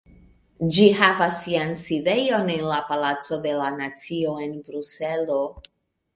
Ĝi 0.77 0.85
havas 1.01 1.37
sian 1.43 1.75
sidejon 1.83 2.49
en 2.55 2.65
la 2.71 2.81
Palaco 2.89 3.39
de 3.45 3.53
la 3.61 3.69
Nacio 3.83 4.35
en 4.49 4.59
Bruselo. 4.73 5.39